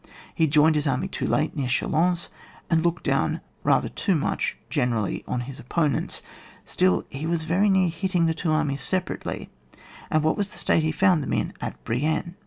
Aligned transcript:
He 0.33 0.47
joined 0.47 0.73
his 0.73 0.87
army 0.87 1.07
too 1.07 1.27
late 1.27 1.55
near 1.55 1.67
Chalons, 1.67 2.29
and 2.71 2.81
looked 2.83 3.03
down 3.03 3.39
rather 3.63 3.87
too 3.87 4.15
much, 4.15 4.57
generally, 4.67 5.23
on 5.27 5.41
his 5.41 5.59
opponents, 5.59 6.23
still 6.65 7.05
he 7.11 7.27
was 7.27 7.43
very 7.43 7.69
near 7.69 7.87
hitting 7.89 8.25
the 8.25 8.33
two 8.33 8.51
armies 8.51 8.81
separately; 8.81 9.51
and 10.09 10.23
what 10.23 10.37
was 10.37 10.49
the 10.49 10.57
state 10.57 10.81
he 10.81 10.91
found 10.91 11.21
them 11.21 11.33
in 11.33 11.53
at 11.61 11.77
Brienne? 11.83 12.33